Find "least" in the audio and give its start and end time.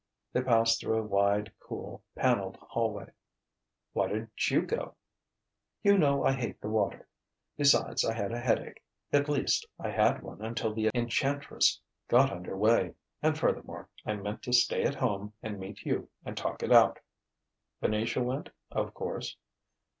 9.29-9.67